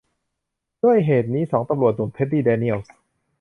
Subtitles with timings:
[0.83, 2.93] ด้วยเหตุนี้สองตำรวจหนุ่ม เท็ดดี้ แดเนียลส์